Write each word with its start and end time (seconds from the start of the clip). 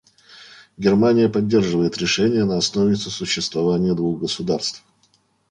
Германия 0.79 1.29
поддерживает 1.29 1.99
решение 1.99 2.43
на 2.43 2.57
основе 2.57 2.95
сосуществования 2.95 3.93
двух 3.93 4.19
государств. 4.21 4.83